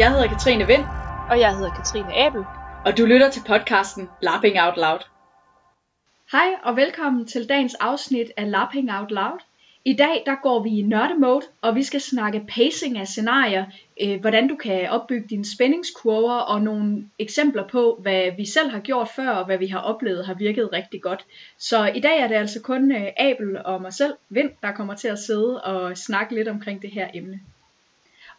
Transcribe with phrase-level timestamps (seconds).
[0.00, 0.84] Jeg hedder Katrine Vind,
[1.30, 2.44] Og jeg hedder Katrine Abel.
[2.86, 5.00] og du lytter til podcasten Lapping Out Loud.
[6.32, 9.38] Hej og velkommen til dagens afsnit af Lapping Out Loud.
[9.84, 13.64] I dag der går vi i nørdemode, og vi skal snakke pacing af scenarier,
[14.02, 18.80] øh, hvordan du kan opbygge dine spændingskurver og nogle eksempler på, hvad vi selv har
[18.80, 21.24] gjort før, og hvad vi har oplevet har virket rigtig godt.
[21.58, 24.94] Så i dag er det altså kun øh, Abel og mig selv, Vind, der kommer
[24.94, 27.40] til at sidde og snakke lidt omkring det her emne.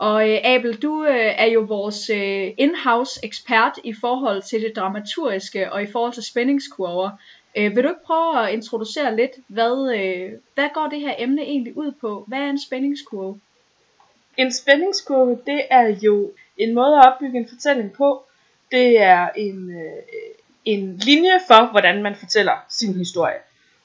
[0.02, 4.76] Og øh, Abel, du øh, er jo vores øh, in-house ekspert i forhold til det
[4.76, 7.10] dramaturgiske og i forhold til spændingskurver.
[7.58, 11.42] Øh, vil du ikke prøve at introducere lidt, hvad, øh, hvad går det her emne
[11.42, 12.24] egentlig ud på?
[12.28, 13.40] Hvad er en spændingskurve?
[14.38, 18.24] En spændingskurve, det er jo en måde at opbygge en fortælling på.
[18.72, 20.02] Det er en, øh,
[20.66, 23.40] en linje for, hvordan man fortæller sin historie.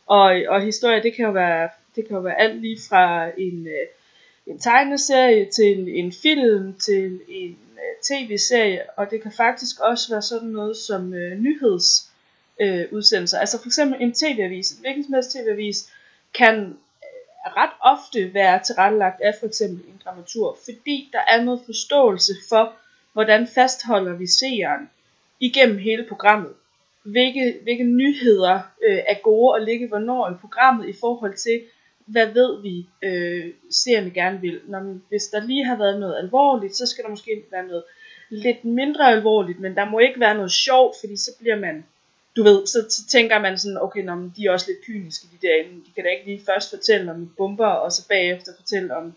[0.06, 3.67] Og, og historie, det kan jo være, det kan jo være alt lige fra en,
[3.67, 3.87] øh,
[4.47, 10.22] en tegneserie til en film til en øh, tv-serie, og det kan faktisk også være
[10.22, 13.36] sådan noget som øh, nyhedsudsendelser.
[13.38, 13.41] øh.
[13.41, 15.92] Altså for eksempel en tv-avis, en hvilken som helst tv-avis,
[16.34, 21.60] kan øh, ret ofte være tilrettelagt af for eksempel en dramaturg, fordi der er noget
[21.66, 22.72] forståelse for,
[23.12, 24.91] hvordan fastholder vi seeren
[25.41, 26.53] igennem hele programmet.
[27.03, 31.62] Hvilke, hvilke nyheder øh, er gode at ligge hvornår i programmet i forhold til,
[32.07, 34.61] hvad ved vi, øh, seerne gerne vil.
[34.67, 37.85] Når, man- hvis der lige har været noget alvorligt, så skal der måske være noget
[38.31, 41.84] lidt mindre alvorligt, men der må ikke være noget sjovt, fordi så bliver man
[42.37, 45.27] du ved, så, så tænker man sådan, okay, nå, men de er også lidt kyniske,
[45.33, 45.75] de derinde.
[45.87, 49.15] De kan da ikke lige først fortælle om bomber, og så bagefter fortælle om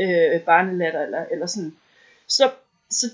[0.00, 1.76] øh, barnelatter, eller, eller sådan.
[2.26, 2.50] Så,
[2.90, 3.06] så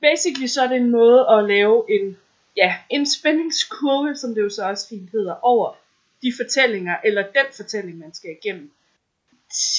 [0.00, 2.16] basically så er det en måde at lave en,
[2.56, 5.76] ja, en spændingskurve, som det jo så også fint hedder, over
[6.22, 8.70] de fortællinger, eller den fortælling, man skal igennem.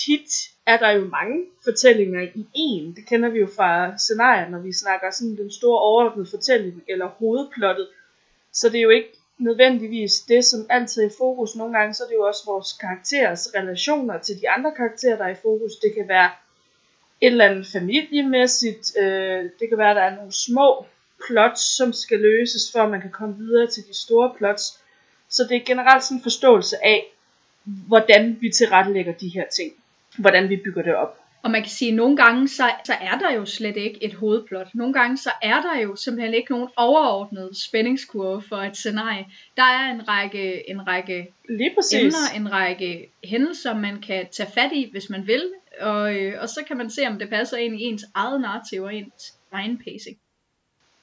[0.06, 0.31] Tit
[0.66, 2.95] er der jo mange fortællinger i en.
[2.95, 7.08] Det kender vi jo fra scenarier, når vi snakker sådan den store overordnede fortælling, eller
[7.08, 7.88] hovedplottet.
[8.54, 11.55] Så det er jo ikke nødvendigvis det, som altid er i fokus.
[11.55, 15.26] Nogle gange så er det jo også vores karakterers relationer til de andre karakterer, der
[15.26, 15.76] er i fokus.
[15.76, 16.30] Det kan være
[17.21, 18.98] et eller andet familiemæssigt.
[18.98, 20.86] Øh, det kan være, at der er nogle små
[21.27, 24.80] plots, som skal løses, for at man kan komme videre til de store plots.
[25.31, 27.05] Så det er generelt sådan en forståelse af,
[27.64, 29.73] hvordan vi tilrettelægger de her ting.
[30.17, 31.17] Hvordan vi bygger det op.
[31.43, 34.14] Og man kan sige, at nogle gange så, så er der jo slet ikke et
[34.14, 34.67] hovedplot.
[34.73, 39.25] Nogle gange så er der jo simpelthen ikke nogen overordnet spændingskurve for et scenarie.
[39.58, 41.99] Der er en række, en række Lige præcis.
[42.02, 45.43] emner, en række hændelser, man kan tage fat i, hvis man vil.
[45.80, 48.83] Og, øh, og så kan man se, om det passer ind i ens eget narrativ
[48.83, 50.17] og ens egen pacing.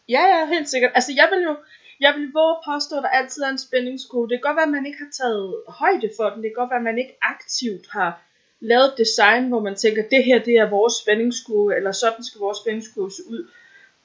[0.09, 0.91] Ja, ja, helt sikkert.
[0.95, 1.57] Altså, jeg vil jo,
[2.01, 4.29] jeg vil våge at påstå, at der altid er en spændingskode.
[4.29, 6.43] Det kan godt være, at man ikke har taget højde for den.
[6.43, 8.23] Det kan godt være, at man ikke aktivt har
[8.61, 12.59] lavet design, hvor man tænker, det her det er vores spændingskurve, eller sådan skal vores
[12.59, 13.51] spændingskurve se ud.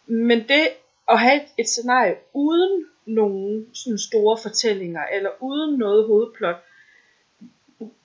[0.08, 0.68] Men det
[1.10, 6.56] at have et, et scenarie uden nogen sådan store fortællinger, eller uden noget hovedplot,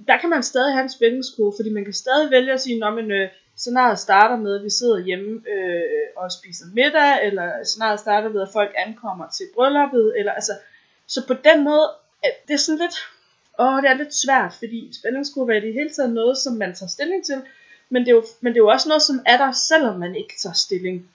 [0.09, 2.91] der kan man stadig have en spændingskurve, fordi man kan stadig vælge at sige, når
[2.97, 5.82] øh, scenariet starter med, at vi sidder hjemme øh,
[6.16, 10.52] og spiser middag, eller scenariet starter ved, at folk ankommer til brylluppet, eller altså,
[11.06, 11.91] så på den måde,
[12.22, 12.97] at det er sådan lidt,
[13.58, 16.74] åh, det er lidt svært, fordi spændingskurve er i det hele taget noget, som man
[16.74, 17.42] tager stilling til,
[17.88, 20.14] men det er jo, men det er jo også noget, som er der, selvom man
[20.14, 21.10] ikke tager stilling.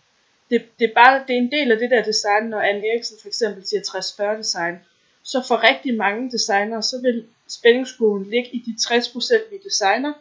[0.49, 3.17] Det, det, er bare, det er en del af det der design, når Anne Eriksen
[3.21, 4.75] for eksempel siger 60-40 design,
[5.23, 10.13] så for rigtig mange designere, så vil spændingskurven ligge i de 60% vi designer.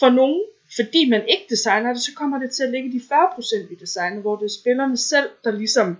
[0.00, 0.42] For nogen,
[0.76, 4.20] fordi man ikke designer det, så kommer det til at ligge de 40% vi designer,
[4.20, 5.98] hvor det er spillerne selv, der ligesom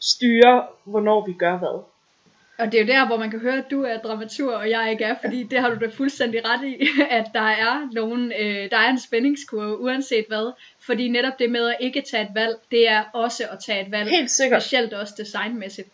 [0.00, 1.82] styrer, hvornår vi gør hvad.
[2.58, 4.90] Og det er jo der, hvor man kan høre, at du er dramatur, og jeg
[4.90, 8.70] ikke er, fordi det har du da fuldstændig ret i, at der er, nogen, øh,
[8.70, 10.52] der er en spændingskurve, uanset hvad.
[10.80, 13.92] Fordi netop det med at ikke tage et valg, det er også at tage et
[13.92, 14.10] valg.
[14.10, 14.62] Helt sikkert.
[14.62, 15.88] Specielt også designmæssigt.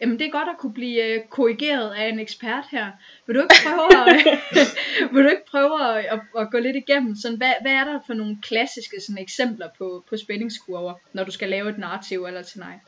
[0.00, 2.86] Jamen det er godt at kunne blive øh, korrigeret af en ekspert her.
[3.26, 4.26] Vil du ikke prøve at,
[5.12, 8.00] vil du ikke prøve at, at, at gå lidt igennem, sådan, hvad, hvad er der
[8.06, 12.40] for nogle klassiske sådan, eksempler på, på spændingskurver, når du skal lave et narrativ eller
[12.40, 12.80] et scenarie?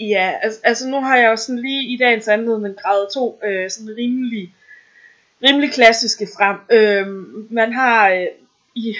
[0.00, 3.70] Ja, altså, altså nu har jeg jo sådan lige i dagens anledning grad to øh,
[3.70, 4.54] sådan rimelig,
[5.42, 6.56] rimelig klassiske frem.
[6.70, 7.06] Øh,
[7.52, 8.26] man har øh,
[8.74, 8.96] i,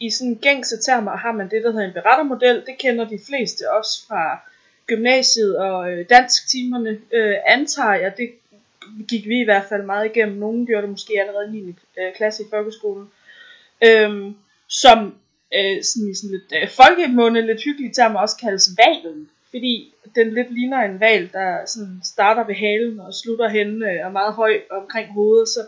[0.00, 2.62] i sådan gængse termer har man det, der hedder en berettermodel.
[2.66, 4.49] Det kender de fleste også fra
[4.90, 8.12] gymnasiet og øh, dansktimerne, øh, antager jeg.
[8.16, 8.28] Det
[9.08, 10.36] gik vi i hvert fald meget igennem.
[10.38, 11.74] Nogle gjorde det måske allerede i 9.
[11.98, 13.06] Øh, klasse i folkeskolen.
[13.86, 14.32] Øh,
[14.68, 14.98] som
[15.54, 19.30] øh, sådan i sådan lidt øh, folkemunde, lidt hyggeligt term også kaldes valen.
[19.50, 23.88] Fordi den lidt ligner en val, der sådan starter ved halen og slutter hen øh,
[23.88, 25.60] og er meget høj omkring hovedet, så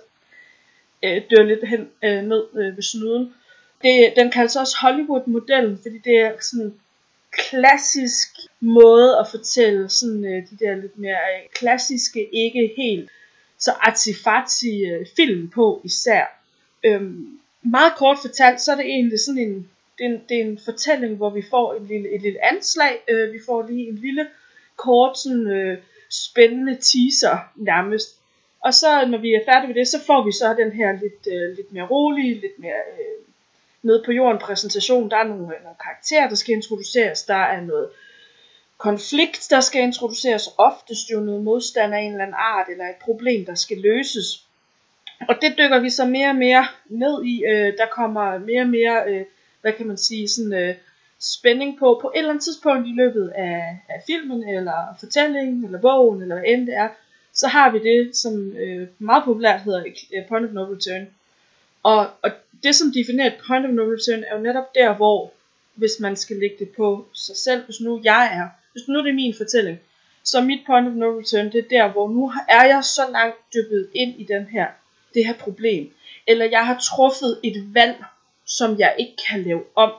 [1.05, 3.35] øh, dør lidt hen øh, ned øh, ved snuden.
[3.83, 6.75] Det, den kaldes også Hollywood-modellen, fordi det er sådan
[7.33, 8.29] klassisk
[8.61, 13.11] måde at fortælle sådan øh, de der lidt mere øh, klassiske, ikke helt
[13.59, 16.25] så artifatsi øh, film på især.
[16.85, 20.45] Øhm, meget kort fortalt, så er det egentlig sådan en, det er en, det er
[20.45, 23.95] en fortælling, hvor vi får et lille, et lille anslag, øh, vi får lige en
[23.95, 24.27] lille
[24.77, 25.79] kort sådan, øh,
[26.11, 28.09] spændende teaser nærmest.
[28.61, 31.27] Og så når vi er færdige med det, så får vi så den her lidt,
[31.35, 33.25] øh, lidt mere rolige, lidt mere øh,
[33.83, 35.11] nede på jorden præsentation.
[35.11, 37.23] Der er nogle, øh, nogle karakterer, der skal introduceres.
[37.23, 37.89] Der er noget
[38.79, 40.49] konflikt, der skal introduceres.
[40.59, 44.47] Oftest jo noget modstand af en eller anden art, eller et problem, der skal løses.
[45.29, 47.45] Og det dykker vi så mere og mere ned i.
[47.45, 49.25] Øh, der kommer mere og mere, øh,
[49.61, 50.75] hvad kan man sige, sådan øh,
[51.21, 55.81] spænding på, på et eller andet tidspunkt i løbet af, af filmen, eller fortællingen, eller
[55.81, 56.89] bogen, eller hvad end det er,
[57.33, 59.85] så har vi det, som øh, meget populært hedder
[60.15, 61.07] øh, Point of No Return.
[61.83, 62.31] Og, og
[62.63, 65.33] det, som definerer et Point of No Return, er jo netop der, hvor,
[65.75, 69.09] hvis man skal lægge det på sig selv, hvis nu jeg er, hvis nu det
[69.09, 69.79] er min fortælling,
[70.25, 73.37] så mit Point of No Return, det er der, hvor nu er jeg så langt
[73.55, 74.67] dyppet ind i den her,
[75.15, 75.93] det her problem.
[76.27, 78.05] Eller jeg har truffet et valg,
[78.47, 79.93] som jeg ikke kan lave om.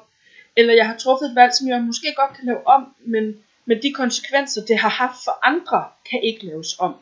[0.55, 3.81] Eller jeg har truffet et valg, som jeg måske godt kan lave om, men, men
[3.81, 6.95] de konsekvenser, det har haft for andre, kan ikke laves om.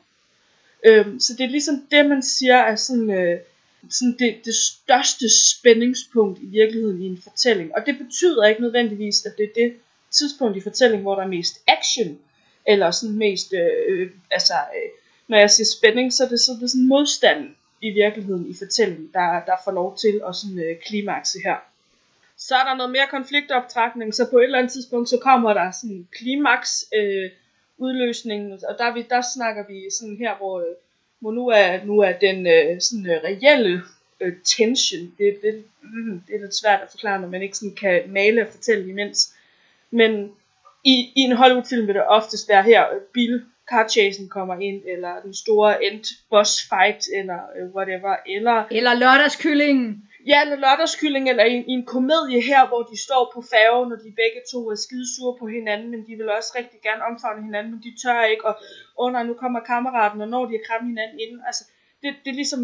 [0.85, 3.39] Øhm, så det er ligesom det, man siger er sådan, øh,
[3.89, 7.75] sådan det, det største spændingspunkt i virkeligheden i en fortælling.
[7.75, 9.73] Og det betyder ikke nødvendigvis, at det er det
[10.11, 12.19] tidspunkt i fortællingen, hvor der er mest action,
[12.67, 14.89] eller sådan mest, øh, øh, altså, øh,
[15.27, 18.53] når jeg siger spænding, så er det, så er det sådan modstand i virkeligheden i
[18.53, 21.55] fortællingen, der, der får lov til at sådan øh, klimakse her.
[22.37, 25.71] Så er der noget mere konfliktoptrækning, så på et eller andet tidspunkt, så kommer der
[25.71, 27.29] sådan klimaks, øh,
[27.77, 30.75] udløsningen, og der, vi, der snakker vi sådan her, hvor, øh,
[31.21, 33.81] hvor nu, er, nu er den øh, sådan øh, reelle
[34.21, 37.75] øh, tension, det, det, mm, det er lidt svært at forklare, når man ikke sådan
[37.75, 39.33] kan male og fortælle imens.
[39.91, 40.31] Men
[40.83, 45.21] i, i en Hollywood-film vil det oftest være her, øh, bil, car kommer ind, eller
[45.23, 48.63] den store end boss fight, eller øh, whatever, eller...
[48.71, 50.09] Eller lørdagskyllingen.
[50.27, 53.99] Ja, eller lørdagskylling, eller i, i en komedie her, hvor de står på færgen, og
[54.05, 57.43] de begge to er skide sure på hinanden, men de vil også rigtig gerne omfavne
[57.43, 58.55] hinanden, men de tør ikke, og
[58.97, 61.63] åh oh, nej, nu kommer kammeraten, og når de har krammet hinanden inden, altså,
[62.01, 62.61] det, det er ligesom,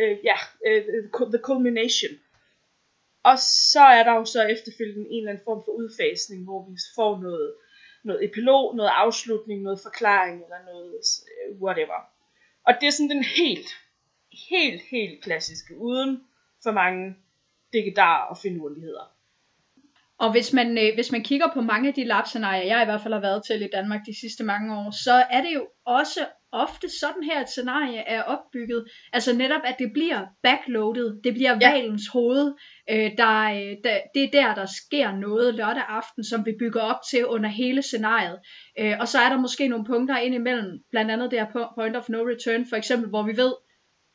[0.00, 2.14] øh, ja, øh, øh the culmination.
[3.22, 3.38] Og
[3.72, 7.20] så er der jo så efterfølgende en eller anden form for udfasning, hvor vi får
[7.22, 7.54] noget,
[8.04, 10.94] noget epilog, noget afslutning, noget forklaring, eller noget
[11.30, 11.98] øh, whatever.
[12.66, 13.70] Og det er sådan den helt,
[14.50, 16.27] helt, helt klassiske, uden
[16.68, 17.16] for mange
[17.72, 19.06] digitarer og finurligheder.
[20.18, 23.00] Og hvis man, øh, hvis man kigger på mange af de lab-scenarier, jeg i hvert
[23.00, 26.20] fald har været til i Danmark de sidste mange år, så er det jo også
[26.52, 28.84] ofte sådan her, et scenarie er opbygget.
[29.12, 31.22] Altså netop, at det bliver backloaded.
[31.24, 31.70] Det bliver ja.
[31.70, 32.54] valens hoved.
[32.90, 36.80] Øh, der, øh, der, det er der, der sker noget lørdag aften, som vi bygger
[36.80, 38.38] op til under hele scenariet.
[38.78, 42.08] Øh, og så er der måske nogle punkter ind imellem, blandt andet der point of
[42.08, 43.52] no return, for eksempel, hvor vi ved,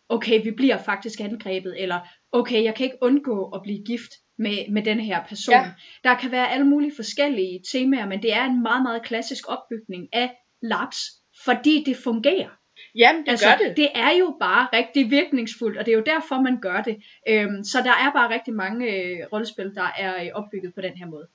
[0.09, 1.99] okay, vi bliver faktisk angrebet, eller
[2.33, 5.55] okay, jeg kan ikke undgå at blive gift med, med den her person.
[5.55, 5.71] Ja.
[6.03, 10.09] Der kan være alle mulige forskellige temaer, men det er en meget, meget klassisk opbygning
[10.13, 10.99] af labs,
[11.45, 12.49] fordi det fungerer.
[12.95, 13.77] Jamen, det altså, gør det.
[13.77, 16.95] Det er jo bare rigtig virkningsfuldt, og det er jo derfor, man gør det.
[17.29, 20.97] Øhm, så der er bare rigtig mange øh, rollespil, der er øh, opbygget på den
[20.97, 21.27] her måde.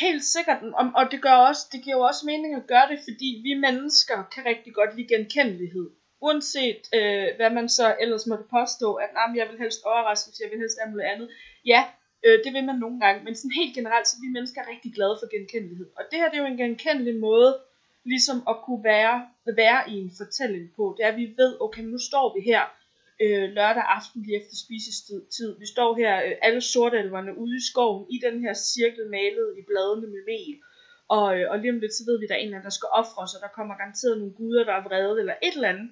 [0.00, 2.98] Helt sikkert, og, og det, gør også, det giver jo også mening at gøre det,
[3.08, 5.90] fordi vi mennesker kan rigtig godt lide genkendelighed
[6.26, 10.50] uanset øh, hvad man så ellers måtte påstå, at nah, jeg vil helst overraskes, jeg
[10.50, 11.28] vil helst af noget andet.
[11.72, 11.82] Ja,
[12.26, 14.90] øh, det vil man nogle gange, men sådan helt generelt, så er vi mennesker rigtig
[14.96, 15.88] glade for genkendelighed.
[15.98, 17.52] Og det her det er jo en genkendelig måde,
[18.12, 19.16] ligesom at kunne være,
[19.62, 20.84] være i en fortælling på.
[20.96, 22.62] Det er, at vi ved, okay, nu står vi her
[23.22, 25.50] øh, lørdag aften lige efter spisestid.
[25.62, 29.62] Vi står her, øh, alle sortelverne ude i skoven, i den her cirkel malet i
[29.68, 30.54] bladene med mel.
[31.08, 32.70] Og, øh, og lige om lidt, så ved vi, at der er en eller anden,
[32.70, 35.72] der skal ofre og der kommer garanteret nogle guder, der er vrede, eller et eller
[35.74, 35.90] andet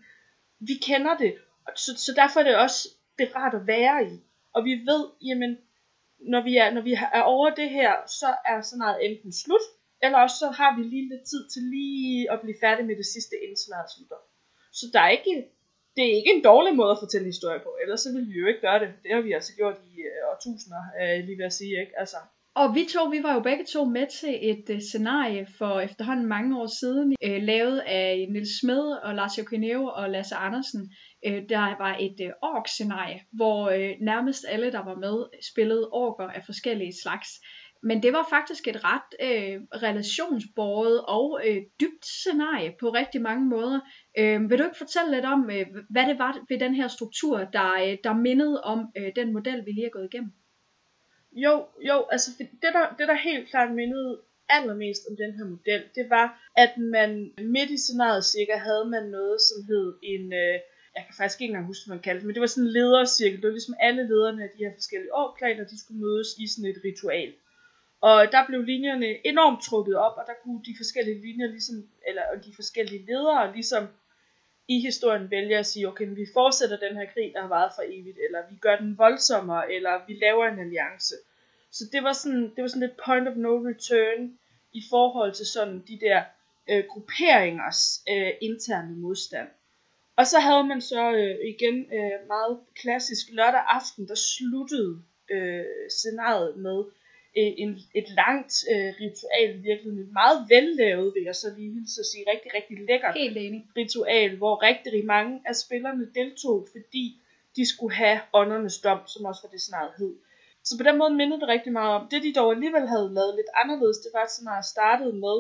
[0.69, 1.33] vi kender det,
[1.76, 2.88] så, så derfor er det også
[3.19, 4.16] det er rart at være i.
[4.54, 5.59] Og vi ved, jamen,
[6.33, 9.66] når vi er, når vi er over det her, så er scenariet enten slut,
[10.02, 13.07] eller også så har vi lige lidt tid til lige at blive færdig med det
[13.07, 14.21] sidste, inden scenariet slutter.
[14.73, 15.35] Så der er ikke,
[15.97, 18.47] det er ikke en dårlig måde at fortælle historie på, ellers så ville vi jo
[18.47, 18.90] ikke gøre det.
[19.02, 21.95] Det har vi altså gjort i øh, årtusinder, øh, lige ved at sige, ikke?
[22.02, 22.16] Altså,
[22.54, 26.26] og vi to, vi var jo begge to med til et uh, scenarie for efterhånden
[26.26, 30.92] mange år siden, uh, lavet af Nils Smed og Lars Jokineo og Lasse Andersen.
[31.26, 36.28] Uh, der var et uh, ork-scenarie, hvor uh, nærmest alle, der var med, spillede orker
[36.28, 37.28] af forskellige slags.
[37.85, 43.44] Men det var faktisk et ret øh, relationsbordet og øh, dybt scenarie på rigtig mange
[43.49, 43.80] måder.
[44.18, 47.38] Øh, vil du ikke fortælle lidt om, øh, hvad det var ved den her struktur,
[47.38, 50.32] der, øh, der mindede om øh, den model, vi lige har gået igennem?
[51.32, 55.82] Jo, jo, altså det der, det der helt klart mindede allermest om den her model,
[55.94, 60.56] det var, at man midt i scenariet cirka havde man noget, som hed en, øh,
[60.96, 62.76] jeg kan faktisk ikke engang huske, hvad man kaldte det, men det var sådan en
[62.78, 63.38] ledercirkel.
[63.40, 66.70] Det var ligesom alle lederne af de her forskellige årplaner, de skulle mødes i sådan
[66.70, 67.32] et ritual.
[68.08, 71.76] Og der blev linjerne enormt trukket op, og der kunne de forskellige linjer ligesom,
[72.08, 73.84] eller de forskellige ledere ligesom
[74.73, 77.83] i historien vælger at sige, okay, vi fortsætter den her krig, der har varet for
[77.87, 81.14] evigt, eller vi gør den voldsommere, eller vi laver en alliance.
[81.71, 84.38] Så det var sådan, det var sådan lidt point of no return
[84.73, 86.23] i forhold til sådan de der
[86.71, 89.49] øh, grupperingers øh, interne modstand.
[90.17, 95.64] Og så havde man så øh, igen øh, meget klassisk lørdag aften, der sluttede øh,
[95.88, 96.85] scenariet med
[97.38, 102.24] øh, en, et langt øh, ritual, virkelig meget vellavet, vil jeg så lige så sige,
[102.32, 103.60] rigtig, rigtig lækkert Helt enig.
[103.76, 107.04] ritual, hvor rigtig mange af spillerne deltog, fordi
[107.56, 110.14] de skulle have åndernes dom, som også var det scenariet hed.
[110.64, 112.08] Så på den måde mindede det rigtig meget om.
[112.10, 115.38] Det de dog alligevel havde lavet lidt anderledes, det var at scenariet startede med,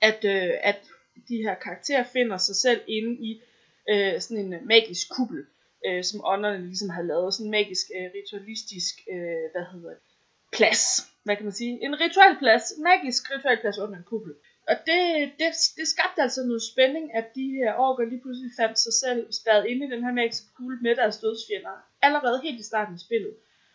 [0.00, 0.80] at, øh, at
[1.28, 3.42] de her karakterer finder sig selv inde i
[3.90, 5.46] øh, sådan en magisk kuppel,
[5.86, 7.34] øh, som ånderne ligesom havde lavet.
[7.34, 10.11] Sådan en magisk, øh, ritualistisk, øh, hvad hedder det,
[10.52, 10.82] plads.
[11.24, 11.84] Hvad kan man sige?
[11.84, 14.34] En rituel plads, magisk ritualplads under en kuppel.
[14.68, 15.02] Og det,
[15.38, 19.32] det, det skabte altså noget spænding, at de her orker lige pludselig fandt sig selv
[19.32, 21.74] spadet inde i den her magiske kugle med deres dødsfjender.
[22.02, 23.34] Allerede helt i starten af spillet.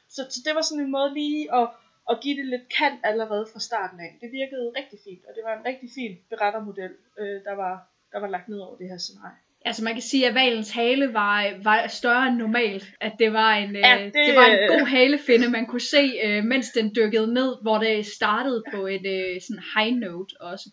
[0.09, 1.67] Så, så det var sådan en måde lige at,
[2.11, 4.17] at give det lidt kant allerede fra starten af.
[4.21, 7.73] Det virkede rigtig fint, og det var en rigtig fin berettermodel, øh, der, var,
[8.11, 9.46] der var lagt ned over det her scenarie.
[9.67, 12.85] Altså man kan sige, at valens hale var, var større end normalt.
[13.01, 16.11] At det var en, Ja, øh, det- det var en god halefinde, man kunne se,
[16.25, 20.69] øh, mens den dykkede ned, hvor det startede på et øh, sådan high note også.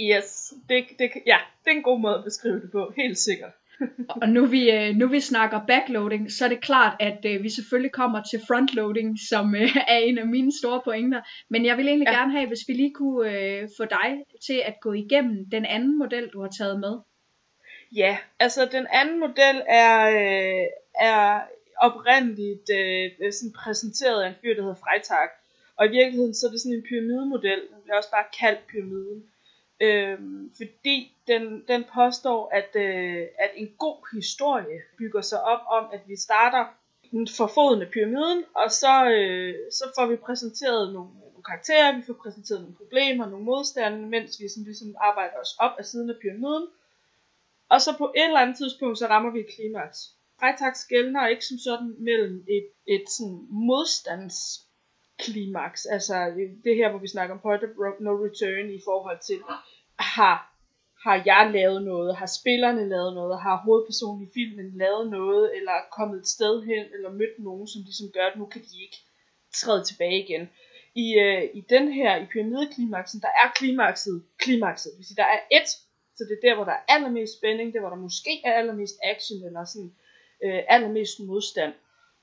[0.00, 3.50] Yes, det, det, ja, det er en god måde at beskrive det på, helt sikkert.
[4.22, 8.22] Og nu vi, nu vi snakker backloading, så er det klart, at vi selvfølgelig kommer
[8.30, 9.54] til frontloading, som
[9.88, 11.20] er en af mine store pointer.
[11.50, 12.18] Men jeg vil egentlig Ja.
[12.18, 14.10] gerne have, hvis vi lige kunne få dig
[14.46, 16.94] til at gå igennem den anden model, du har taget med.
[17.92, 21.40] Ja, altså den anden model er, øh, er
[21.76, 25.28] oprindeligt øh, øh, sådan præsenteret af en fyr, der hedder Freitag.
[25.76, 29.24] Og i virkeligheden så er det sådan en pyramidemodel, den bliver også bare kaldt pyramiden.
[29.80, 30.18] Øh,
[30.56, 36.00] fordi den, den påstår, at, øh, at en god historie bygger sig op om, at
[36.06, 36.64] vi starter
[37.36, 41.96] for foden af pyramiden, og så, øh, så får vi præsenteret nogle, øh, nogle karakterer,
[41.96, 45.84] vi får præsenteret nogle problemer, nogle modstande, mens vi sådan ligesom arbejder os op af
[45.84, 46.66] siden af pyramiden.
[47.70, 49.98] Og så på et eller andet tidspunkt, så rammer vi et klimaks.
[50.40, 56.14] Freitag skældner ikke som sådan mellem et, et sådan modstandsklimaks, altså
[56.64, 57.70] det her, hvor vi snakker om point of
[58.00, 59.38] no return i forhold til,
[59.98, 60.54] har,
[61.04, 65.72] har jeg lavet noget, har spillerne lavet noget, har hovedpersonen i filmen lavet noget, eller
[65.72, 68.82] er kommet et sted hen, eller mødt nogen, som ligesom gør, at nu kan de
[68.82, 68.98] ikke
[69.54, 70.48] træde tilbage igen.
[70.94, 75.28] I, øh, i den her, i pyramideklimaksen, der er klimakset, klimakset, det vil sige, der
[75.36, 75.68] er et,
[76.18, 78.52] så det er der, hvor der er allermest spænding, det er, hvor der måske er
[78.52, 79.92] allermest action, eller sådan
[80.44, 81.72] øh, allermest modstand,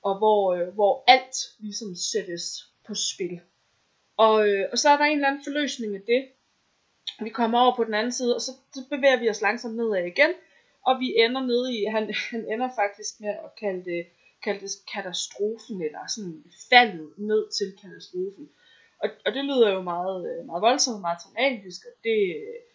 [0.02, 2.44] og hvor, øh, hvor alt ligesom sættes
[2.86, 3.40] på spil.
[4.16, 6.28] Og, øh, og så er der en eller anden forløsning af det.
[7.20, 10.04] Vi kommer over på den anden side, og så, så bevæger vi os langsomt nedad
[10.06, 10.32] igen,
[10.86, 14.06] og vi ender nede i, han, han ender faktisk med at kalde det,
[14.44, 18.48] kalde det katastrofen, eller sådan faldet ned til katastrofen.
[19.02, 22.65] Og, og det lyder jo meget, øh, meget voldsomt, meget dramatisk, og det, øh,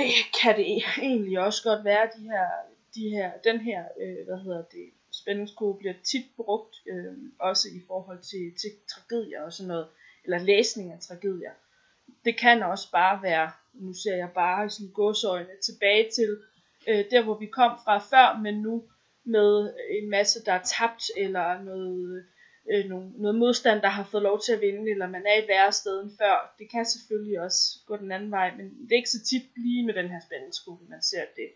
[0.00, 0.66] det kan det
[1.02, 2.48] egentlig også godt være, de her,
[2.94, 7.80] de her, den her, øh, hvad hedder det, spændingskode bliver tit brugt, øh, også i
[7.86, 9.86] forhold til, til tragedier og sådan noget,
[10.24, 11.50] eller læsning af tragedier.
[12.24, 16.38] Det kan også bare være, nu ser jeg bare sådan godsøjne, tilbage til
[16.88, 18.82] øh, der, hvor vi kom fra før, men nu
[19.24, 22.24] med en masse, der er tabt, eller noget,
[22.72, 25.48] øh, noget, noget modstand, der har fået lov til at vinde, eller man er i
[25.48, 26.54] værre sted end før.
[26.58, 29.86] Det kan selvfølgelig også gå den anden vej, men det er ikke så tit lige
[29.86, 31.48] med den her spændingsgruppe, man ser det.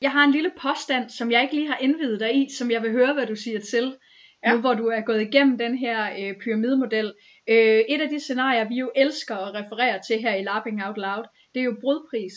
[0.00, 2.82] Jeg har en lille påstand, som jeg ikke lige har indvidet dig i, som jeg
[2.82, 3.96] vil høre, hvad du siger til.
[4.44, 4.54] Ja.
[4.54, 7.14] Nu hvor du er gået igennem den her øh, pyramidemodel.
[7.48, 10.96] Øh, et af de scenarier, vi jo elsker at referere til her i Lapping Out
[10.96, 12.32] Loud, det er jo brudpris.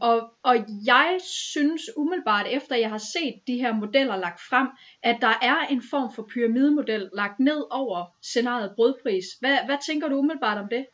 [0.00, 4.68] Og, og jeg synes umiddelbart, efter jeg har set de her modeller lagt frem,
[5.02, 9.24] at der er en form for pyramidemodel lagt ned over scenariet brødpris.
[9.40, 10.86] Hvad, hvad tænker du umiddelbart om det?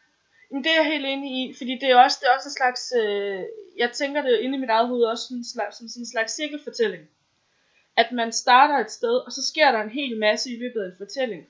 [0.50, 2.58] Jamen, det er jeg helt enig i, fordi det er også, det er også en
[2.60, 3.42] slags, øh,
[3.78, 6.12] jeg tænker det inde i mit eget hoved også sådan en slags, som sådan en
[6.14, 7.04] slags cirkelfortælling.
[7.96, 10.86] At man starter et sted, og så sker der en hel masse i løbet af
[10.86, 11.42] en fortælling.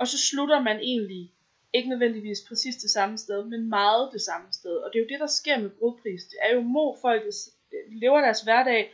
[0.00, 1.32] Og så slutter man egentlig,
[1.72, 4.76] ikke nødvendigvis præcis det samme sted, men meget det samme sted.
[4.76, 6.24] Og det er jo det, der sker med brudpris.
[6.24, 7.22] Det er jo mo folk,
[8.02, 8.92] lever deres hverdag,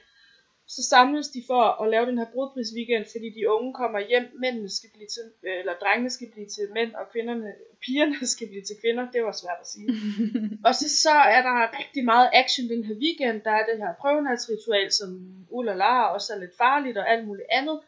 [0.68, 4.70] så samles de for at lave den her brudprisweekend, fordi de unge kommer hjem, mændene
[4.70, 7.52] skal blive til, eller drengene skal blive til mænd, og kvinderne,
[7.84, 9.88] pigerne skal blive til kvinder, det var svært at sige.
[10.66, 13.92] og så, så er der rigtig meget action den her weekend, der er det her
[14.00, 15.10] prøvenalsritual, som
[15.50, 17.80] ulala også er lidt farligt og alt muligt andet,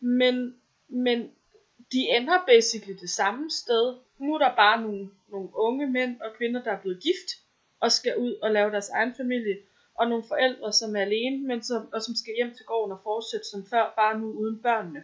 [0.00, 0.54] men,
[0.88, 1.30] men
[1.92, 3.94] de ender basically det samme sted.
[4.18, 7.28] Nu er der bare nogle, nogle unge mænd og kvinder, der er blevet gift,
[7.80, 9.56] og skal ud og lave deres egen familie,
[9.94, 13.00] og nogle forældre, som er alene, men som, og som skal hjem til gården og
[13.02, 15.02] fortsætte som før, bare nu uden børnene.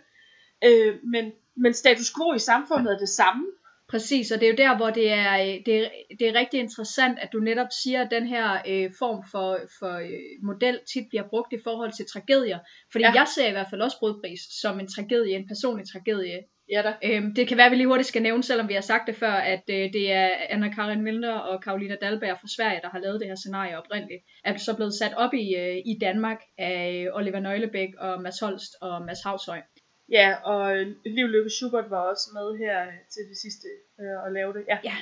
[0.65, 3.47] Øh, men, men status quo i samfundet er det samme.
[3.89, 6.61] Præcis, og det er jo der, hvor det er, øh, det er, det er rigtig
[6.61, 11.09] interessant, at du netop siger, at den her øh, form for, for øh, model tit
[11.09, 12.59] bliver brugt i forhold til tragedier.
[12.93, 13.13] Fordi ja.
[13.13, 16.39] jeg ser i hvert fald også brudpris som en tragedie, en personlig tragedie.
[16.71, 16.95] Ja da.
[17.05, 19.17] Øhm, det kan være, at vi lige hurtigt skal nævne, selvom vi har sagt det
[19.17, 22.99] før, at øh, det er Anna Karin Milner og Karolina Dalberg fra Sverige, der har
[22.99, 24.23] lavet det her scenarie oprindeligt.
[24.45, 28.41] Er det så blevet sat op i, øh, i Danmark af Oliver Nøglebæk og Mads
[28.41, 29.61] Holst og Mads Havshøj.
[30.11, 30.77] Ja, og
[31.17, 33.69] Liv Lykke Schubert var også med her til det sidste
[34.01, 34.65] øh, at lave det.
[34.69, 34.79] Ja.
[34.85, 34.97] ja,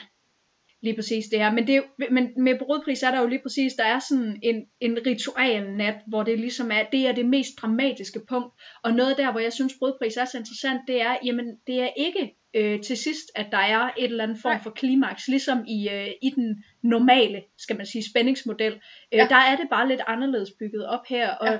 [0.82, 1.52] lige præcis det her.
[1.52, 4.98] Men, det, men med brudpris er der jo lige præcis, der er sådan en, en
[5.06, 8.54] ritual nat, hvor det ligesom er, det er det mest dramatiske punkt.
[8.82, 11.88] Og noget der, hvor jeg synes brudpris er så interessant, det er, jamen det er
[11.96, 15.88] ikke øh, til sidst, at der er et eller andet form for klimaks, ligesom i,
[15.88, 18.72] øh, i den normale, skal man sige, spændingsmodel.
[18.72, 18.78] Øh,
[19.12, 19.26] ja.
[19.30, 21.58] Der er det bare lidt anderledes bygget op her, og ja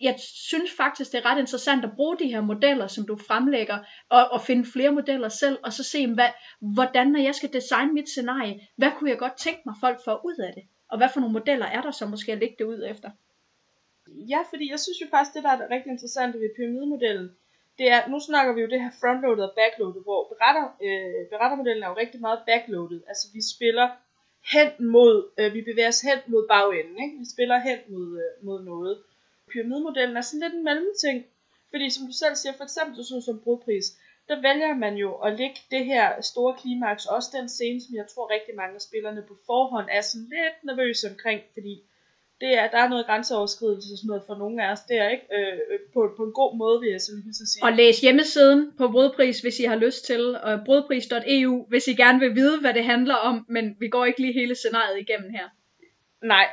[0.00, 3.78] jeg synes faktisk, det er ret interessant at bruge de her modeller, som du fremlægger,
[4.08, 6.28] og, og finde flere modeller selv, og så se, hvad,
[6.60, 10.20] hvordan når jeg skal designe mit scenarie, hvad kunne jeg godt tænke mig, folk får
[10.24, 10.62] ud af det?
[10.88, 13.10] Og hvad for nogle modeller er der så måske jeg lægge det ud efter?
[14.08, 17.30] Ja, fordi jeg synes jo faktisk, det der er rigtig interessant ved pyramidemodellen,
[17.78, 21.82] det er, nu snakker vi jo det her frontloaded og backloaded, hvor beretter, øh, berettermodellen
[21.84, 23.00] er jo rigtig meget backloaded.
[23.10, 23.88] Altså vi spiller
[24.52, 27.18] hen mod, øh, vi bevæger os hen mod bagenden, ikke?
[27.22, 28.94] vi spiller hen mod, øh, mod noget
[29.52, 31.26] pyramidemodellen er sådan lidt en mellemting.
[31.70, 33.86] Fordi som du selv siger, for eksempel sådan som brudpris,
[34.28, 38.06] der vælger man jo at lægge det her store klimaks, også den scene, som jeg
[38.14, 41.74] tror rigtig mange af spillerne på forhånd er sådan lidt nervøse omkring, fordi
[42.40, 45.26] det er, der er noget grænseoverskridelse og sådan noget for nogle af os der, ikke?
[45.36, 45.58] Øh,
[45.92, 47.64] på, på en god måde, vil jeg så lige så sige.
[47.64, 52.20] Og læs hjemmesiden på Brødpris, hvis I har lyst til, og brødpris.eu, hvis I gerne
[52.20, 55.48] vil vide, hvad det handler om, men vi går ikke lige hele scenariet igennem her.
[56.22, 56.46] Nej,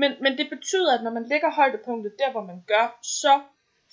[0.00, 3.40] men, men det betyder, at når man lægger højdepunktet der, hvor man gør, så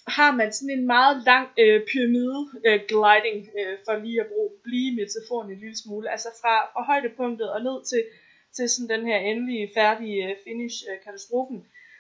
[0.07, 4.49] har man sådan en meget lang øh, pyramide øh, gliding, øh, for lige at bruge,
[4.63, 6.11] blive metaforen en lille smule.
[6.15, 8.03] Altså fra, fra højdepunktet og ned til,
[8.55, 11.59] til sådan den her endelige færdige øh, finish øh, katastrofen.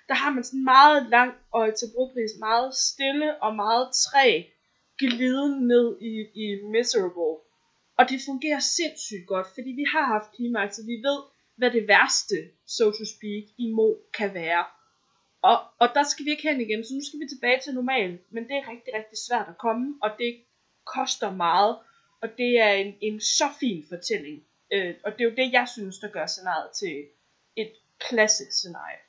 [0.09, 4.43] Der har man sådan meget lang og til brugpris meget stille og meget træ
[4.99, 6.13] gliden ned i,
[6.43, 7.35] i miserable.
[7.97, 11.19] Og det fungerer sindssygt godt, fordi vi har haft klimaks, og vi ved,
[11.55, 12.35] hvad det værste,
[12.67, 14.65] so to speak, i Mo kan være.
[15.41, 18.19] Og, og der skal vi ikke hen igen, så nu skal vi tilbage til normal.
[18.29, 20.31] Men det er rigtig, rigtig svært at komme, og det
[20.95, 21.77] koster meget.
[22.21, 24.43] Og det er en, en så fin fortælling.
[24.73, 27.05] Øh, og det er jo det, jeg synes, der gør scenariet til
[27.55, 29.01] et klasse scenarie.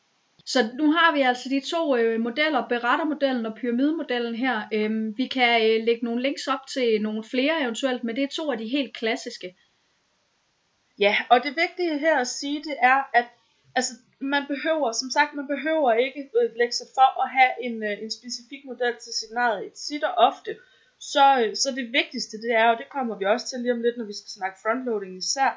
[0.47, 4.63] Så nu har vi altså de to øh, modeller, berettermodellen og pyramidemodellen her.
[4.73, 8.29] Øhm, vi kan øh, lægge nogle links op til nogle flere eventuelt, men det er
[8.29, 9.57] to af de helt klassiske.
[10.99, 13.27] Ja, og det vigtige her at sige, det er, at
[13.75, 17.83] altså, man behøver, som sagt, man behøver ikke øh, lægge sig for at have en,
[17.83, 19.73] øh, en specifik model til scenariet.
[19.73, 20.57] Tit og ofte,
[20.99, 23.83] så, øh, så det vigtigste det er, og det kommer vi også til lige om
[23.83, 25.51] lidt, når vi skal snakke frontloading især,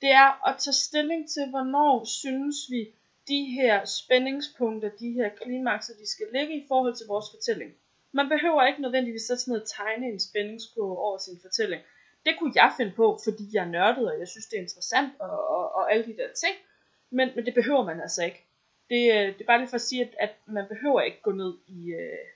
[0.00, 2.88] det er at tage stilling til, hvornår synes vi,
[3.28, 7.70] de her spændingspunkter, de her klimakser, de skal ligge i forhold til vores fortælling.
[8.12, 11.82] Man behøver ikke nødvendigvis sætte sådan noget tegne en spændingskurve over sin fortælling
[12.26, 15.10] det kunne jeg finde på, fordi jeg er nørdet, og jeg synes, det er interessant,
[15.18, 16.56] og, og, og alle de der ting.
[17.10, 18.44] Men, men det behøver man altså ikke.
[18.90, 21.32] Det, øh, det er bare lige for at sige, at, at man behøver ikke gå
[21.32, 22.26] ned i, øh,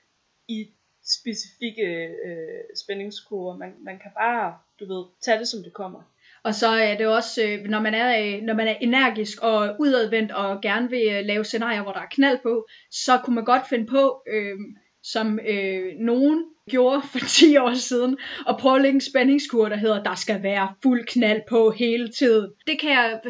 [0.48, 0.70] i
[1.04, 1.86] specifikke
[2.26, 3.56] øh, spændingskurver.
[3.56, 6.02] Man, man kan bare, du ved, tage det som det kommer.
[6.42, 9.76] Og så er det også, øh, når man er, øh, når man er energisk og
[9.78, 13.68] udadvendt og gerne vil lave scenarier, hvor der er knald på, så kunne man godt
[13.68, 14.58] finde på, øh,
[15.02, 19.76] som øh, nogen gjorde for 10 år siden, og prøve at lægge en spændingskur, der
[19.76, 22.50] hedder, der skal være fuld knald på hele tiden.
[22.66, 23.20] Det kan jeg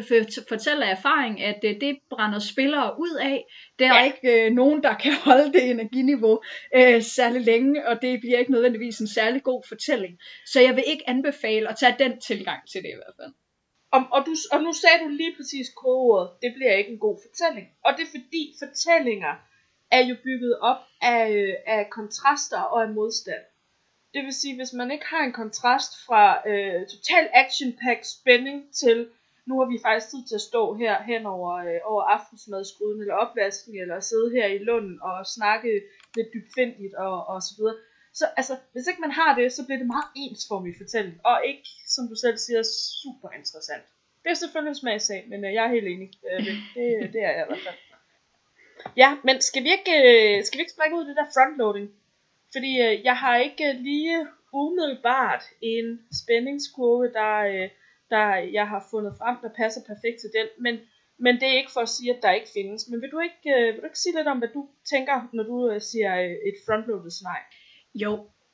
[0.49, 3.45] fortælle af erfaring, at øh, det brænder spillere ud af.
[3.79, 4.05] Der er ja.
[4.05, 6.39] ikke øh, nogen, der kan holde det energiniveau
[6.75, 10.13] øh, særlig længe, og det bliver ikke nødvendigvis en særlig god fortælling.
[10.45, 13.33] Så jeg vil ikke anbefale at tage den tilgang til det i hvert fald.
[13.95, 17.17] Og, og, du, og nu sagde du lige præcis kodeordet, det bliver ikke en god
[17.25, 17.67] fortælling.
[17.85, 19.33] Og det er fordi fortællinger
[19.91, 23.43] er jo bygget op af, øh, af kontraster og af modstand.
[24.13, 28.73] Det vil sige, hvis man ikke har en kontrast fra øh, total action pack spænding
[28.73, 29.09] til
[29.47, 33.15] nu har vi faktisk tid til at stå her hen over, øh, over aftensmadsgryden eller
[33.23, 35.81] opvasken, eller sidde her i Lunden og snakke
[36.15, 37.75] lidt dybfindigt og, og så videre.
[38.13, 41.67] Så altså, hvis ikke man har det, så bliver det meget ensformig fortælling, og ikke,
[41.95, 42.63] som du selv siger,
[43.03, 43.85] super interessant.
[44.23, 46.09] Det er selvfølgelig en smagsag, men øh, jeg er helt enig.
[46.27, 47.90] Øh, det, det, det er jeg i hvert fald.
[48.97, 51.87] Ja, men skal vi ikke, øh, skal vi ikke springe ud i det der frontloading?
[52.55, 57.69] Fordi øh, jeg har ikke lige umiddelbart en spændingskurve, der, øh,
[58.09, 58.25] der
[58.57, 60.47] jeg har fundet frem, der passer perfekt til den.
[60.63, 60.75] Men,
[61.19, 62.81] men det er ikke for at sige, at der ikke findes.
[62.89, 64.61] Men vil du ikke, øh, vil du ikke sige lidt om, hvad du
[64.93, 67.47] tænker, når du øh, siger øh, et frontloaded scenarie?
[68.03, 68.11] Jo,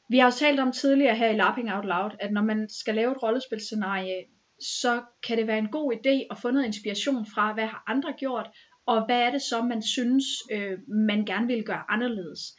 [0.10, 2.96] vi har jo talt om tidligere her i Lapping Out Loud, at når man skal
[2.96, 4.26] lave et rollespilscenarie,
[4.60, 8.13] så kan det være en god idé at få noget inspiration fra, hvad har andre
[8.18, 8.50] gjort,
[8.88, 12.58] og hvad er det så, man synes, øh, man gerne vil gøre anderledes.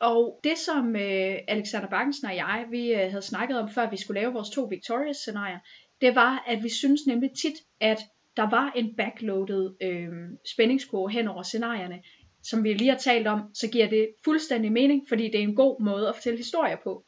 [0.00, 3.96] Og det som øh, Alexander Bakkensen og jeg, vi øh, havde snakket om, før vi
[3.96, 5.58] skulle lave vores to Victorious scenarier,
[6.00, 7.98] det var, at vi synes nemlig tit, at
[8.36, 10.08] der var en backloaded øh,
[10.54, 12.02] spændingskurve hen over scenarierne.
[12.42, 15.56] Som vi lige har talt om, så giver det fuldstændig mening, fordi det er en
[15.56, 17.04] god måde at fortælle historier på.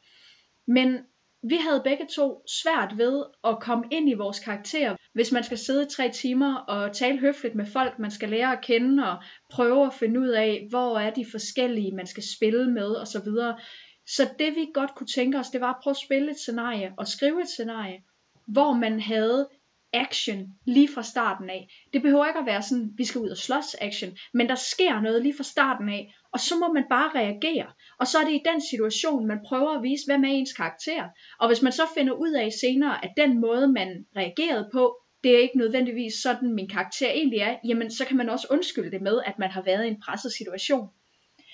[0.67, 0.97] Men
[1.43, 5.57] vi havde begge to svært ved at komme ind i vores karakterer, hvis man skal
[5.57, 9.23] sidde i tre timer og tale høfligt med folk, man skal lære at kende og
[9.49, 13.19] prøve at finde ud af, hvor er de forskellige, man skal spille med osv.
[13.23, 13.53] Så,
[14.07, 16.93] så det vi godt kunne tænke os, det var at prøve at spille et scenarie
[16.97, 18.03] og skrive et scenarie,
[18.47, 19.47] hvor man havde
[19.93, 21.67] action lige fra starten af.
[21.93, 25.01] Det behøver ikke at være sådan, vi skal ud og slås action, men der sker
[25.01, 27.67] noget lige fra starten af, og så må man bare reagere.
[27.99, 31.09] Og så er det i den situation, man prøver at vise, hvem er ens karakter.
[31.39, 35.35] Og hvis man så finder ud af senere, at den måde, man reagerede på, det
[35.35, 39.01] er ikke nødvendigvis sådan, min karakter egentlig er, jamen så kan man også undskylde det
[39.01, 40.89] med, at man har været i en presset situation.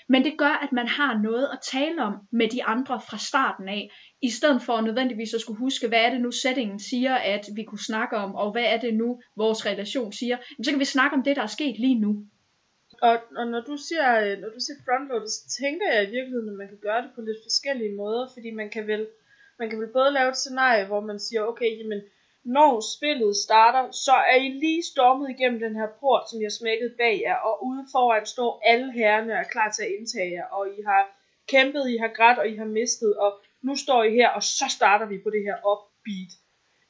[0.09, 3.69] Men det gør, at man har noget at tale om med de andre fra starten
[3.69, 7.45] af, i stedet for nødvendigvis at skulle huske, hvad er det nu sætningen siger, at
[7.55, 10.37] vi kunne snakke om, og hvad er det nu, vores relation siger.
[10.63, 12.25] Så kan vi snakke om det, der er sket lige nu.
[13.01, 16.49] Og, og når du siger, øh, når du siger frontload, så tænker jeg i virkeligheden,
[16.49, 19.07] at man kan gøre det på lidt forskellige måder, fordi man kan vel,
[19.59, 22.01] man kan vel både lave et scenarie, hvor man siger, okay, jamen,
[22.45, 26.93] når spillet starter, så er I lige stormet igennem den her port, som jeg smækkede
[26.97, 30.45] bag jer, og ude foran står alle herrerne og er klar til at indtage jer,
[30.45, 31.03] og I har
[31.47, 34.65] kæmpet, I har grædt, og I har mistet, og nu står I her, og så
[34.69, 36.31] starter vi på det her upbeat.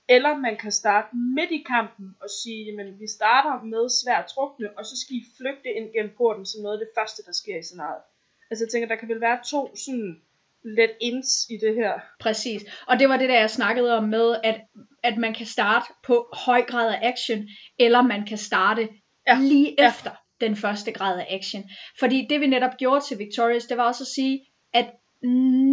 [0.09, 4.77] Eller man kan starte midt i kampen og sige, jamen vi starter med svært trukne,
[4.77, 7.57] og så skal I flygte ind gennem porten som noget af det første, der sker
[7.59, 8.03] i scenariet.
[8.49, 10.21] Altså jeg tænker, der kan vel være to sådan
[10.63, 11.99] let ins i det her.
[12.19, 12.61] Præcis.
[12.87, 14.61] Og det var det, der jeg snakkede om med, at,
[15.03, 17.47] at man kan starte på høj grad af action,
[17.79, 18.89] eller man kan starte
[19.27, 19.37] ja.
[19.39, 19.87] lige ja.
[19.87, 20.11] efter
[20.41, 21.63] den første grad af action.
[21.99, 24.91] Fordi det vi netop gjorde til Victorious, det var også at sige, at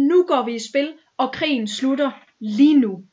[0.09, 3.03] nu går vi i spil, og krigen slutter lige nu.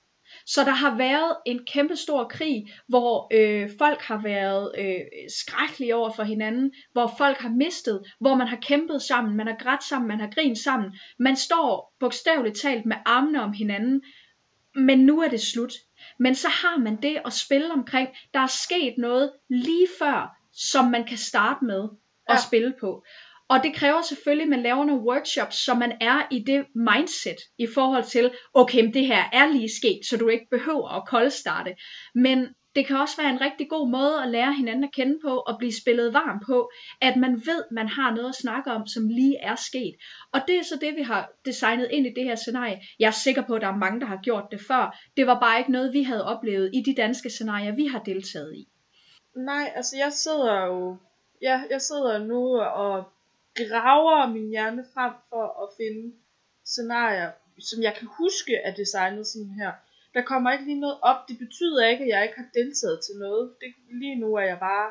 [0.47, 5.01] Så der har været en kæmpe stor krig, hvor øh, folk har været øh,
[5.39, 9.57] skrækkelige over for hinanden, hvor folk har mistet, hvor man har kæmpet sammen, man har
[9.61, 10.99] grædt sammen, man har grint sammen.
[11.19, 14.03] Man står bogstaveligt talt med armene om hinanden,
[14.75, 15.73] men nu er det slut.
[16.19, 18.09] Men så har man det at spille omkring.
[18.35, 21.89] Der er sket noget lige før, som man kan starte med
[22.29, 22.41] at ja.
[22.47, 23.05] spille på.
[23.49, 27.37] Og det kræver selvfølgelig, at man laver nogle workshops, så man er i det mindset
[27.59, 31.75] i forhold til, okay, det her er lige sket, så du ikke behøver at koldstarte.
[32.15, 35.39] Men det kan også være en rigtig god måde at lære hinanden at kende på
[35.39, 39.09] og blive spillet varm på, at man ved, man har noget at snakke om, som
[39.09, 39.95] lige er sket.
[40.33, 42.81] Og det er så det, vi har designet ind i det her scenarie.
[42.99, 44.99] Jeg er sikker på, at der er mange, der har gjort det før.
[45.17, 48.55] Det var bare ikke noget, vi havde oplevet i de danske scenarier, vi har deltaget
[48.55, 48.69] i.
[49.37, 50.97] Nej, altså jeg sidder jo,
[51.43, 53.05] ja, jeg sidder nu og
[53.57, 56.13] graver min hjerne frem for at finde
[56.65, 59.73] scenarier, som jeg kan huske er designet sådan her.
[60.15, 61.29] Der kommer ikke lige noget op.
[61.29, 63.55] Det betyder ikke, at jeg ikke har deltaget til noget.
[63.61, 64.91] Det, lige nu er jeg bare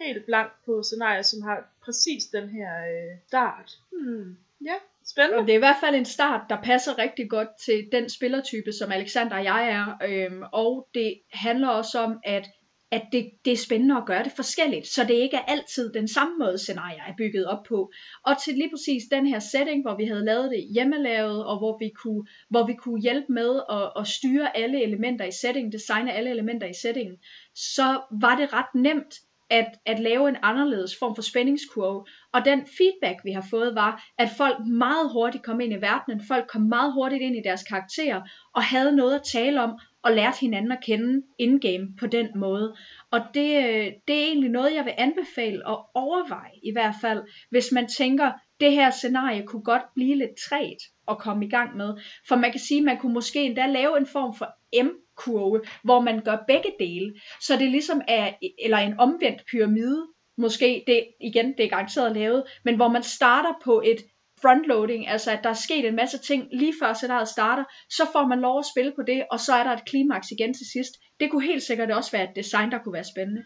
[0.00, 3.70] helt blank på scenarier, som har præcis den her øh, start.
[3.92, 4.36] Hmm.
[4.64, 4.74] Ja,
[5.06, 5.38] spændende.
[5.38, 8.72] Og det er i hvert fald en start, der passer rigtig godt til den spillertype,
[8.72, 9.98] som Alexander og jeg er.
[10.08, 12.46] Øhm, og det handler også om, at
[12.92, 16.08] at det, det er spændende at gøre det forskelligt, så det ikke er altid den
[16.08, 17.92] samme måde scenarier er bygget op på.
[18.26, 21.78] Og til lige præcis den her setting, hvor vi havde lavet det hjemmelavet, og hvor
[21.78, 26.12] vi kunne, hvor vi kunne hjælpe med at, at styre alle elementer i settingen, designe
[26.12, 27.16] alle elementer i settingen,
[27.54, 29.14] så var det ret nemt
[29.50, 32.04] at, at lave en anderledes form for spændingskurve.
[32.32, 36.20] Og den feedback, vi har fået, var, at folk meget hurtigt kom ind i verdenen,
[36.28, 38.20] folk kom meget hurtigt ind i deres karakterer,
[38.54, 42.76] og havde noget at tale om, og lærte hinanden at kende in-game på den måde.
[43.10, 47.22] Og det, øh, det er egentlig noget, jeg vil anbefale at overveje i hvert fald,
[47.50, 51.76] hvis man tænker, det her scenarie kunne godt blive lidt træt at komme i gang
[51.76, 51.94] med.
[52.28, 54.48] For man kan sige, at man kunne måske endda lave en form for
[54.82, 57.14] M-kurve, hvor man gør begge dele.
[57.40, 58.32] Så det ligesom er,
[58.64, 60.06] eller en omvendt pyramide,
[60.38, 63.98] måske, det, igen, det er garanteret lavet, men hvor man starter på et
[64.42, 68.26] frontloading, altså at der er sket en masse ting lige før scenariet starter, så får
[68.26, 70.92] man lov at spille på det, og så er der et klimaks igen til sidst.
[71.20, 73.44] Det kunne helt sikkert også være et design, der kunne være spændende.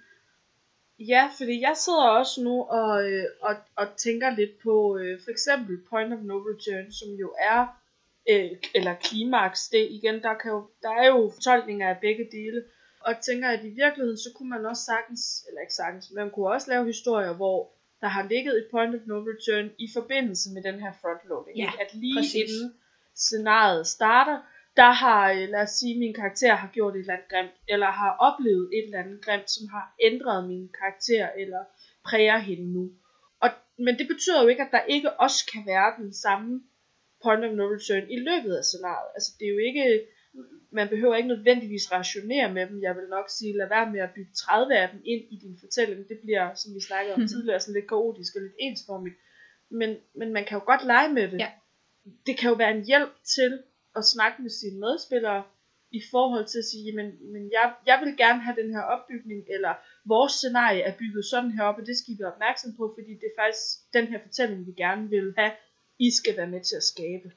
[0.98, 5.30] Ja, fordi jeg sidder også nu og, øh, og, og tænker lidt på øh, for
[5.30, 7.66] eksempel Point of No Return, som jo er,
[8.30, 12.64] øh, eller klimaks, det igen, der, kan jo, der er jo fortolkninger af begge dele,
[13.00, 16.50] og tænker, at i virkeligheden, så kunne man også sagtens, eller ikke sagtens, man kunne
[16.50, 20.62] også lave historier, hvor der har ligget et point of no return i forbindelse med
[20.62, 21.56] den her frontloading.
[21.58, 22.34] Ja, at lige præcis.
[22.34, 22.74] inden
[23.14, 24.38] scenariet starter,
[24.76, 27.86] der har, øh, lad os sige, min karakter har gjort et eller andet grimt, eller
[27.86, 31.62] har oplevet et eller andet grimt, som har ændret min karakter, eller
[32.04, 32.90] præger hende nu.
[33.40, 36.62] Og, men det betyder jo ikke, at der ikke også kan være den samme
[37.22, 39.10] point of no return i løbet af scenariet.
[39.14, 40.06] Altså det er jo ikke,
[40.70, 42.82] man behøver ikke nødvendigvis rationere med dem.
[42.82, 45.56] Jeg vil nok sige, lad være med at bygge 30 af dem ind i din
[45.62, 46.08] fortælling.
[46.08, 49.16] Det bliver, som vi snakkede om tidligere, sådan lidt kaotisk og lidt ensformigt.
[49.70, 51.38] Men, men man kan jo godt lege med det.
[51.38, 51.50] Ja.
[52.26, 53.62] Det kan jo være en hjælp til
[53.96, 55.42] at snakke med sine medspillere
[55.98, 59.40] i forhold til at sige, men, men jeg, jeg vil gerne have den her opbygning,
[59.56, 59.72] eller
[60.12, 63.12] vores scenarie er bygget sådan her op, og det skal I være opmærksom på, fordi
[63.20, 65.52] det er faktisk den her fortælling, vi gerne vil have,
[65.98, 67.28] I skal være med til at skabe.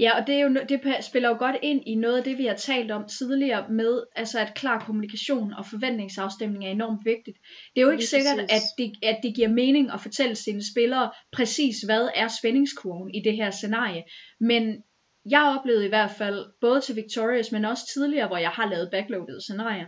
[0.00, 2.46] Ja, og det, er jo, det spiller jo godt ind i noget af det, vi
[2.46, 7.38] har talt om tidligere med, altså at klar kommunikation og forventningsafstemning er enormt vigtigt.
[7.74, 8.52] Det er jo ikke Lige sikkert, præcis.
[8.56, 13.20] at det, at det giver mening at fortælle sine spillere præcis, hvad er spændingskurven i
[13.20, 14.04] det her scenarie.
[14.40, 14.82] Men
[15.30, 18.90] jeg oplevede i hvert fald, både til Victorious, men også tidligere, hvor jeg har lavet
[18.90, 19.86] backloadede scenarier,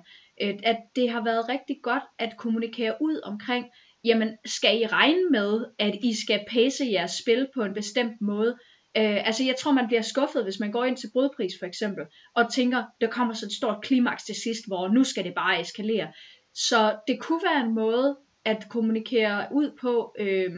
[0.63, 3.67] at det har været rigtig godt at kommunikere ud omkring,
[4.05, 8.57] jamen skal I regne med, at I skal pace jeres spil på en bestemt måde,
[8.97, 12.05] Øh, altså jeg tror man bliver skuffet hvis man går ind til brudpris for eksempel
[12.35, 15.61] Og tænker der kommer så et stort klimaks til sidst Hvor nu skal det bare
[15.61, 16.13] eskalere.
[16.55, 18.17] Så det kunne være en måde
[18.53, 20.53] at kommunikere ud på øh,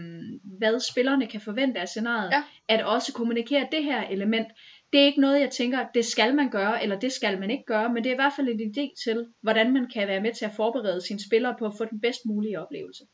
[0.59, 2.43] Hvad spillerne kan forvente af scenariet Ja.
[2.69, 4.49] At også kommunikere det her element
[4.93, 7.65] Det er ikke noget jeg tænker det skal man gøre Eller det skal man ikke
[7.65, 10.33] gøre Men det er i hvert fald en idé til Hvordan man kan være med
[10.35, 13.05] til at forberede sine spillere På at få den bedst mulige oplevelse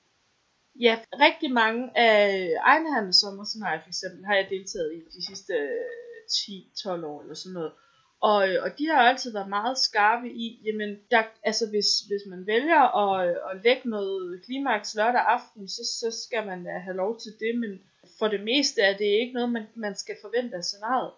[0.80, 5.96] Ja, rigtig mange af egenhandelssommerscenarier for eksempel har jeg deltaget i de sidste øh,
[6.30, 7.72] 10-12 år eller sådan noget.
[8.20, 12.22] Og, øh, og de har altid været meget skarpe i, jamen, der, altså hvis, hvis
[12.30, 16.96] man vælger at, at lægge noget klimaks lørdag aften, så, så skal man da have
[16.96, 17.80] lov til det, men
[18.18, 21.12] for det meste er det ikke noget, man, man skal forvente af scenariet.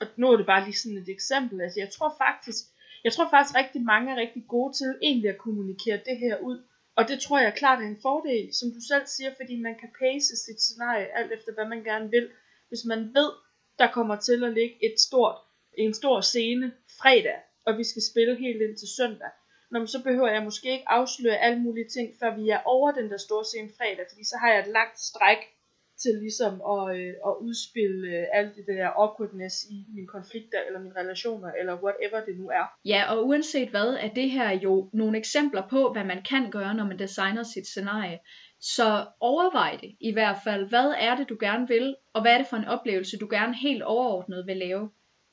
[0.00, 1.60] Og nu er det bare lige sådan et eksempel.
[1.60, 2.64] Altså, jeg tror faktisk,
[3.04, 6.62] jeg tror faktisk rigtig mange er rigtig gode til egentlig at kommunikere det her ud.
[6.96, 9.90] Og det tror jeg klart er en fordel, som du selv siger, fordi man kan
[9.98, 12.30] pace sit scenarie alt efter hvad man gerne vil.
[12.68, 13.30] Hvis man ved,
[13.78, 15.36] der kommer til at ligge et stort,
[15.78, 19.30] en stor scene fredag, og vi skal spille helt ind til søndag,
[19.72, 22.92] Nå, men så behøver jeg måske ikke afsløre alle mulige ting, før vi er over
[22.92, 25.38] den der store scene fredag, fordi så har jeg et langt stræk
[26.02, 30.80] til ligesom at, øh, at udspille øh, alt det der awkwardness i mine konflikter, eller
[30.80, 32.66] mine relationer, eller whatever det nu er.
[32.84, 36.74] Ja, og uanset hvad, er det her jo nogle eksempler på, hvad man kan gøre,
[36.74, 38.18] når man designer sit scenarie.
[38.60, 40.68] Så overvej det i hvert fald.
[40.68, 43.54] Hvad er det, du gerne vil, og hvad er det for en oplevelse, du gerne
[43.56, 44.90] helt overordnet vil lave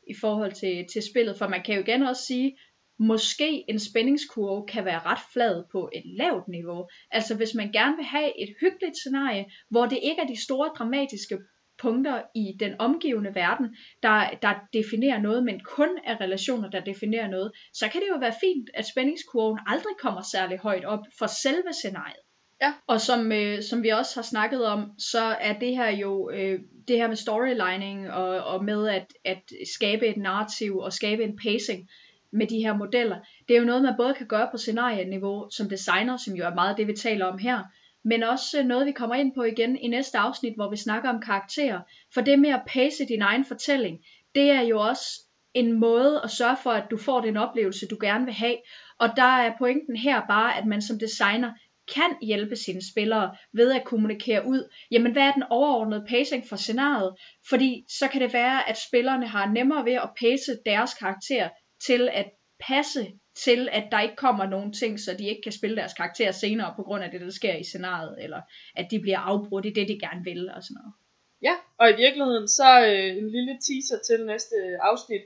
[0.10, 1.38] i forhold til, til spillet?
[1.38, 2.58] For man kan jo igen også sige,
[3.00, 6.88] måske en spændingskurve kan være ret flad på et lavt niveau.
[7.12, 10.70] Altså hvis man gerne vil have et hyggeligt scenarie, hvor det ikke er de store
[10.78, 11.38] dramatiske
[11.82, 17.28] punkter i den omgivende verden, der, der definerer noget, men kun er relationer, der definerer
[17.28, 21.28] noget, så kan det jo være fint, at spændingskurven aldrig kommer særlig højt op for
[21.28, 22.29] selve scenariet.
[22.62, 22.74] Ja.
[22.88, 26.60] Og som, øh, som vi også har snakket om, så er det her jo øh,
[26.88, 29.44] det her med storylining og, og med at, at
[29.76, 31.90] skabe et narrativ og skabe en pacing
[32.32, 33.20] med de her modeller.
[33.48, 36.54] Det er jo noget, man både kan gøre på scenarieniveau som designer, som jo er
[36.54, 37.64] meget det, vi taler om her,
[38.04, 41.22] men også noget, vi kommer ind på igen i næste afsnit, hvor vi snakker om
[41.22, 41.80] karakterer.
[42.14, 44.00] For det med at pace din egen fortælling,
[44.36, 45.22] det er jo også
[45.54, 48.58] en måde at sørge for, at du får den oplevelse, du gerne vil have.
[48.98, 51.52] Og der er pointen her bare, at man som designer
[51.96, 56.56] kan hjælpe sine spillere ved at kommunikere ud, jamen hvad er den overordnede pacing for
[56.56, 57.16] scenariet?
[57.50, 61.50] Fordi så kan det være, at spillerne har nemmere ved at pace deres karakter
[61.86, 62.30] til at
[62.68, 66.32] passe til, at der ikke kommer nogen ting, så de ikke kan spille deres karakter
[66.32, 68.42] senere på grund af det, der sker i scenariet, eller
[68.76, 70.94] at de bliver afbrudt i det, de gerne vil, og sådan noget.
[71.42, 75.22] Ja, og i virkeligheden så øh, en lille teaser til næste afsnit,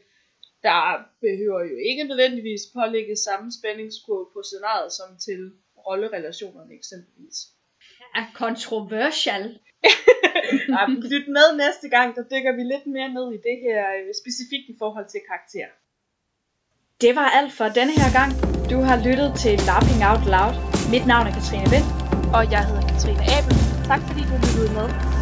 [0.64, 0.80] der
[1.22, 5.42] behøver jo ikke nødvendigvis pålægge samme spændingskurve på scenariet som til
[5.88, 7.38] rollerelationerne eksempelvis.
[8.16, 9.46] Er kontroversial.
[10.70, 14.14] Ja, lyt med næste gang, der dykker vi lidt mere ned i det her, øh,
[14.22, 15.68] specifikt i forhold til karakter.
[17.02, 18.32] Det var alt for denne her gang.
[18.72, 20.56] Du har lyttet til Lapping Out Loud.
[20.94, 21.88] Mit navn er Katrine Vind.
[22.38, 23.56] Og jeg hedder Katrine Abel.
[23.90, 25.13] Tak fordi du lyttede med.